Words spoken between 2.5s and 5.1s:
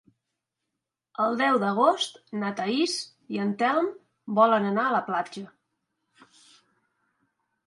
Thaís i en Telm volen anar a la